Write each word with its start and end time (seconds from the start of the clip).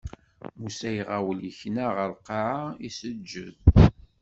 Musa 0.59 0.89
iɣawel 0.99 1.39
ikna 1.49 1.85
ɣer 1.95 2.09
lqaɛa, 2.17 2.61
iseǧǧed. 2.87 3.55